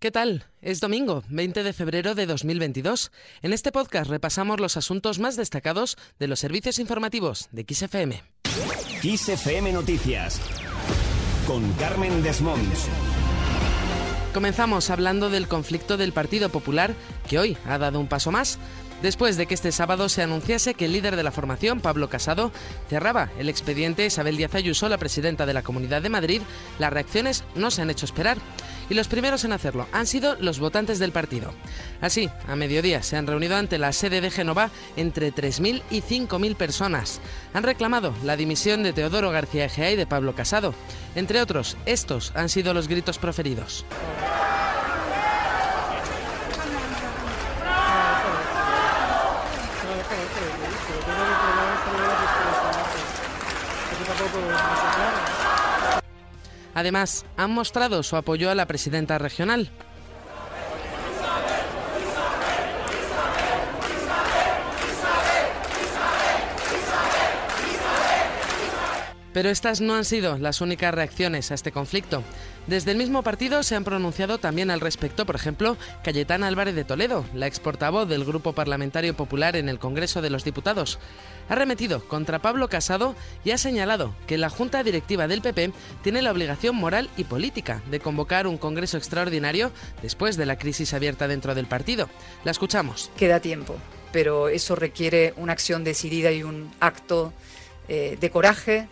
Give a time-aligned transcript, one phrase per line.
[0.00, 0.44] ¿Qué tal?
[0.62, 3.10] Es domingo, 20 de febrero de 2022.
[3.42, 8.22] En este podcast repasamos los asuntos más destacados de los servicios informativos de XFM.
[9.02, 10.40] XFM Noticias
[11.48, 12.86] con Carmen Desmonts.
[14.32, 16.94] Comenzamos hablando del conflicto del Partido Popular,
[17.28, 18.60] que hoy ha dado un paso más.
[19.02, 22.50] Después de que este sábado se anunciase que el líder de la formación, Pablo Casado,
[22.88, 26.42] cerraba el expediente Isabel Díaz Ayuso, la presidenta de la Comunidad de Madrid,
[26.80, 28.38] las reacciones no se han hecho esperar
[28.90, 31.52] y los primeros en hacerlo han sido los votantes del partido.
[32.00, 36.56] Así, a mediodía se han reunido ante la sede de Génova entre 3.000 y 5.000
[36.56, 37.20] personas.
[37.54, 40.74] Han reclamado la dimisión de Teodoro García Egea y de Pablo Casado.
[41.14, 43.84] Entre otros, estos han sido los gritos proferidos.
[56.74, 59.70] Además, han mostrado su apoyo a la presidenta regional.
[69.38, 72.24] Pero estas no han sido las únicas reacciones a este conflicto.
[72.66, 76.82] Desde el mismo partido se han pronunciado también al respecto, por ejemplo, Cayetana Álvarez de
[76.82, 80.98] Toledo, la ex portavoz del Grupo Parlamentario Popular en el Congreso de los Diputados.
[81.48, 85.70] Ha remetido contra Pablo Casado y ha señalado que la Junta Directiva del PP
[86.02, 89.70] tiene la obligación moral y política de convocar un Congreso extraordinario
[90.02, 92.10] después de la crisis abierta dentro del partido.
[92.42, 93.12] La escuchamos.
[93.16, 93.76] Queda tiempo,
[94.10, 97.32] pero eso requiere una acción decidida y un acto
[97.86, 98.88] eh, de coraje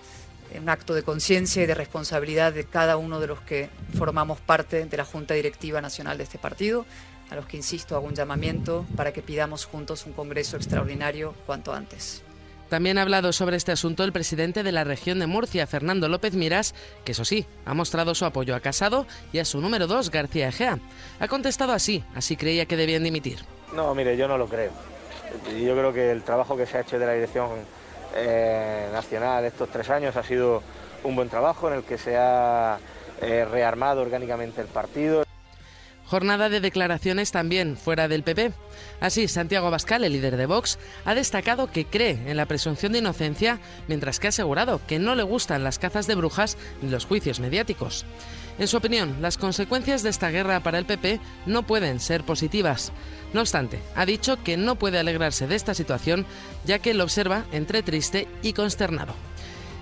[0.59, 4.85] un acto de conciencia y de responsabilidad de cada uno de los que formamos parte
[4.85, 6.87] de la Junta Directiva Nacional de este partido,
[7.31, 11.73] a los que, insisto, hago un llamamiento para que pidamos juntos un Congreso extraordinario cuanto
[11.73, 12.23] antes.
[12.69, 16.35] También ha hablado sobre este asunto el presidente de la región de Murcia, Fernando López
[16.35, 16.75] Miras,
[17.05, 20.49] que eso sí, ha mostrado su apoyo a Casado y a su número dos, García
[20.49, 20.81] Egea.
[21.21, 23.39] Ha contestado así, así creía que debían dimitir.
[23.73, 24.73] No, mire, yo no lo creo.
[25.61, 27.51] Yo creo que el trabajo que se ha hecho de la dirección
[28.17, 30.63] eh, nacional estos tres años ha sido
[31.05, 32.79] un buen trabajo en el que se ha
[33.21, 35.25] eh, rearmado orgánicamente el partido.
[36.07, 38.53] Jornada de declaraciones también fuera del PP.
[39.01, 43.01] Así, Santiago Abascal, el líder de Vox, ha destacado que cree en la presunción de
[43.01, 43.59] inocencia,
[43.89, 47.41] mientras que ha asegurado que no le gustan las cazas de brujas ni los juicios
[47.41, 48.07] mediáticos.
[48.59, 52.93] En su opinión, las consecuencias de esta guerra para el PP no pueden ser positivas.
[53.35, 56.25] No obstante, ha dicho que no puede alegrarse de esta situación,
[56.65, 59.15] ya que lo observa entre triste y consternado.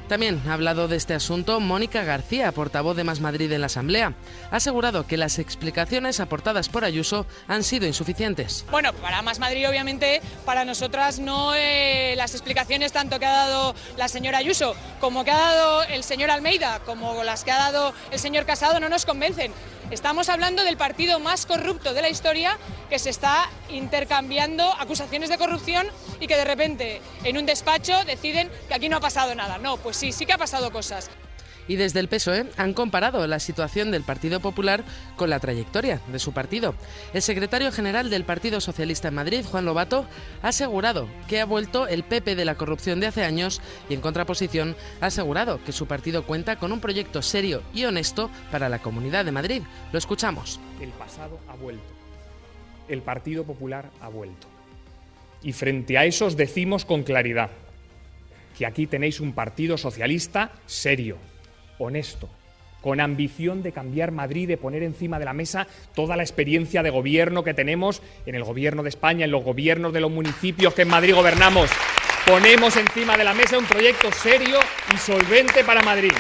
[0.08, 4.12] También ha hablado de este asunto Mónica García, portavoz de Más Madrid en la Asamblea.
[4.50, 8.66] Ha asegurado que las explicaciones aportadas por Ayuso han sido insuficientes.
[8.70, 13.74] Bueno, para Más Madrid obviamente, para nosotras no eh, las explicaciones tanto que ha dado
[13.96, 17.94] la señora Ayuso como que ha dado el señor Almeida, como las que ha dado
[18.10, 19.52] el señor Casado no nos convencen.
[19.90, 22.58] Estamos hablando del partido más corrupto de la historia
[22.88, 25.86] que se está intercambiando acusaciones de corrupción
[26.20, 29.58] y que de repente en un despacho deciden que aquí no ha pasado nada.
[29.58, 31.10] No, pues sí, sí que ha pasado cosas
[31.68, 34.84] y desde el PSOE han comparado la situación del Partido Popular
[35.16, 36.74] con la trayectoria de su partido.
[37.12, 40.06] El secretario general del Partido Socialista en Madrid, Juan Lobato,
[40.42, 44.00] ha asegurado que ha vuelto el PP de la corrupción de hace años y en
[44.00, 48.80] contraposición ha asegurado que su partido cuenta con un proyecto serio y honesto para la
[48.80, 49.62] Comunidad de Madrid.
[49.92, 50.60] Lo escuchamos.
[50.80, 51.84] El pasado ha vuelto.
[52.88, 54.46] El Partido Popular ha vuelto.
[55.42, 57.50] Y frente a eso os decimos con claridad
[58.56, 61.18] que aquí tenéis un partido socialista serio,
[61.78, 62.28] honesto,
[62.80, 66.90] con ambición de cambiar Madrid, de poner encima de la mesa toda la experiencia de
[66.90, 70.82] gobierno que tenemos en el gobierno de España, en los gobiernos de los municipios que
[70.82, 71.70] en Madrid gobernamos.
[72.26, 74.58] Ponemos encima de la mesa un proyecto serio
[74.94, 76.12] y solvente para Madrid.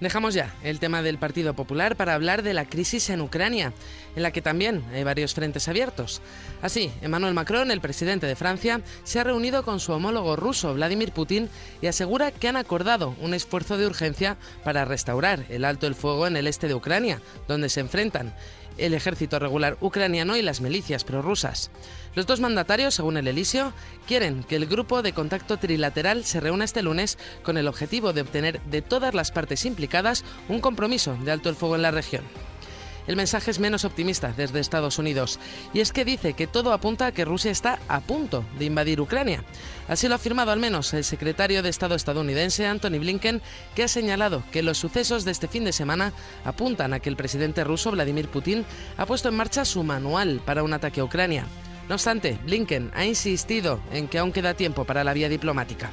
[0.00, 3.72] Dejamos ya el tema del Partido Popular para hablar de la crisis en Ucrania,
[4.14, 6.22] en la que también hay varios frentes abiertos.
[6.62, 11.10] Así, Emmanuel Macron, el presidente de Francia, se ha reunido con su homólogo ruso, Vladimir
[11.10, 11.48] Putin,
[11.82, 16.28] y asegura que han acordado un esfuerzo de urgencia para restaurar el alto el fuego
[16.28, 18.32] en el este de Ucrania, donde se enfrentan
[18.78, 21.70] el ejército regular ucraniano y las milicias prorrusas.
[22.14, 23.72] Los dos mandatarios, según el Elisio,
[24.06, 28.22] quieren que el grupo de contacto trilateral se reúna este lunes con el objetivo de
[28.22, 32.24] obtener de todas las partes implicadas un compromiso de alto el fuego en la región.
[33.08, 35.40] El mensaje es menos optimista desde Estados Unidos,
[35.72, 39.00] y es que dice que todo apunta a que Rusia está a punto de invadir
[39.00, 39.42] Ucrania.
[39.88, 43.40] Así lo ha afirmado al menos el secretario de Estado estadounidense Anthony Blinken,
[43.74, 46.12] que ha señalado que los sucesos de este fin de semana
[46.44, 48.66] apuntan a que el presidente ruso Vladimir Putin
[48.98, 51.46] ha puesto en marcha su manual para un ataque a Ucrania.
[51.88, 55.90] No obstante, Blinken ha insistido en que aún queda tiempo para la vía diplomática.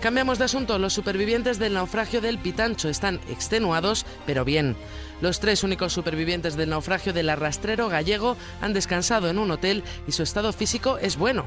[0.00, 0.78] Cambiamos de asunto.
[0.78, 4.74] Los supervivientes del naufragio del Pitancho están extenuados, pero bien.
[5.20, 10.12] Los tres únicos supervivientes del naufragio del arrastrero gallego han descansado en un hotel y
[10.12, 11.44] su estado físico es bueno.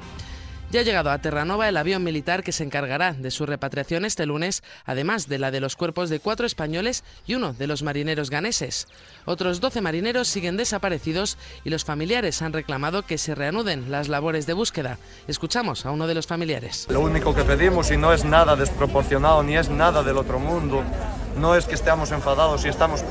[0.73, 4.25] Ya ha llegado a Terranova el avión militar que se encargará de su repatriación este
[4.25, 8.31] lunes, además de la de los cuerpos de cuatro españoles y uno de los marineros
[8.31, 8.87] ganeses.
[9.25, 14.47] Otros 12 marineros siguen desaparecidos y los familiares han reclamado que se reanuden las labores
[14.47, 14.97] de búsqueda.
[15.27, 16.87] Escuchamos a uno de los familiares.
[16.89, 20.81] Lo único que pedimos, y no es nada desproporcionado ni es nada del otro mundo,
[21.37, 23.03] no es que estemos enfadados y estamos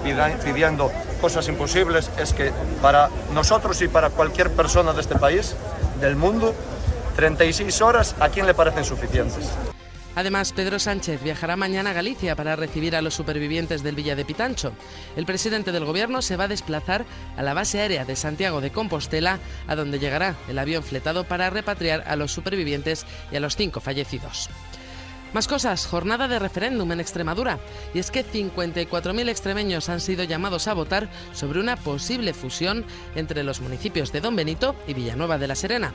[0.44, 2.50] pidiendo cosas imposibles, es que
[2.82, 5.54] para nosotros y para cualquier persona de este país,
[6.00, 6.52] del mundo,
[7.14, 9.50] 36 horas, ¿a quién le parecen suficientes?
[10.14, 14.26] Además, Pedro Sánchez viajará mañana a Galicia para recibir a los supervivientes del Villa de
[14.26, 14.72] Pitancho.
[15.16, 17.06] El presidente del gobierno se va a desplazar
[17.36, 21.48] a la base aérea de Santiago de Compostela, a donde llegará el avión fletado para
[21.48, 24.50] repatriar a los supervivientes y a los cinco fallecidos.
[25.32, 27.58] Más cosas, jornada de referéndum en Extremadura.
[27.94, 32.84] Y es que 54.000 extremeños han sido llamados a votar sobre una posible fusión
[33.14, 35.94] entre los municipios de Don Benito y Villanueva de la Serena.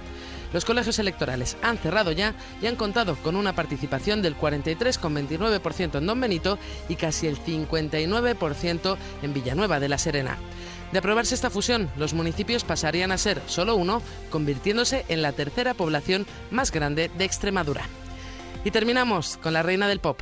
[0.54, 6.08] Los colegios electorales han cerrado ya y han contado con una participación del 43,29% en
[6.08, 6.58] Don Benito
[6.90, 10.38] y casi el 59% en Villanueva de la Serena.
[10.92, 14.02] De aprobarse esta fusión, los municipios pasarían a ser solo uno,
[14.32, 17.88] convirtiéndose en la tercera población más grande de Extremadura.
[18.64, 20.22] Y terminamos con la reina del pop.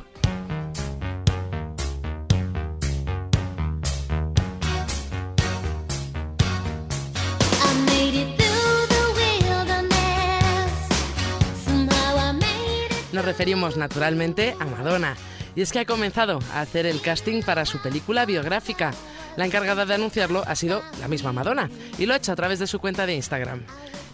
[13.16, 15.16] Nos referimos naturalmente a Madonna.
[15.54, 18.92] Y es que ha comenzado a hacer el casting para su película biográfica.
[19.38, 22.58] La encargada de anunciarlo ha sido la misma Madonna y lo ha hecho a través
[22.58, 23.64] de su cuenta de Instagram.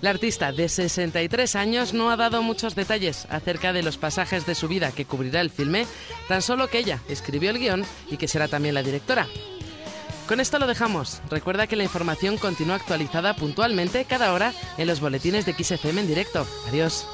[0.02, 4.56] La artista de 63 años no ha dado muchos detalles acerca de los pasajes de
[4.56, 5.86] su vida que cubrirá el filme,
[6.28, 9.28] tan solo que ella escribió el guion y que será también la directora.
[10.26, 11.22] Con esto lo dejamos.
[11.30, 16.08] Recuerda que la información continúa actualizada puntualmente cada hora en los boletines de XFM en
[16.08, 16.48] directo.
[16.68, 17.06] Adiós.